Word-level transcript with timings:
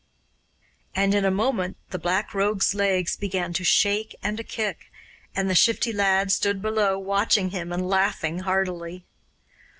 And 0.95 1.13
in 1.13 1.25
a 1.25 1.29
moment 1.29 1.77
the 1.91 1.99
Black 1.99 2.33
Rogue's 2.33 2.73
legs 2.73 3.15
began 3.15 3.53
to 3.53 3.63
shake 3.63 4.15
and 4.23 4.35
to 4.37 4.43
kick, 4.43 4.91
and 5.35 5.47
the 5.47 5.53
Shifty 5.53 5.93
Lad 5.93 6.31
stood 6.31 6.59
below, 6.59 6.97
watching 6.97 7.51
him 7.51 7.71
and 7.71 7.87
laughing 7.87 8.39
heartily. 8.39 9.05